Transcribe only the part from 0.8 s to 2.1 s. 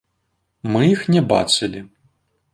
іх не бачылі.